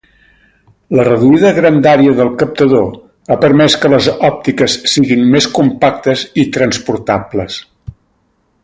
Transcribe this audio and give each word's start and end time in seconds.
La 0.99 1.03
reduïda 1.07 1.51
grandària 1.57 2.15
del 2.21 2.31
captador 2.39 2.89
ha 3.35 3.37
permès 3.45 3.77
que 3.83 3.93
les 3.95 4.09
òptiques 4.31 4.79
siguin 4.95 5.23
més 5.37 5.49
compactes 5.61 6.25
i 6.45 6.51
transportables. 6.59 7.63